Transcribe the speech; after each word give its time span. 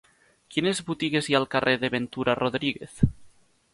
Quines 0.55 0.79
botigues 0.87 1.29
hi 1.29 1.37
ha 1.37 1.41
al 1.41 1.47
carrer 1.55 1.75
de 1.83 1.93
Ventura 1.97 2.37
Rodríguez? 2.43 2.99